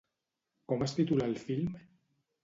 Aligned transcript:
Com 0.71 0.85
es 0.85 0.95
titula 0.99 1.27
el 1.31 1.35
film? 1.41 1.77